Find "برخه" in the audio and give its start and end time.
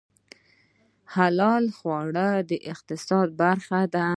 3.41-3.81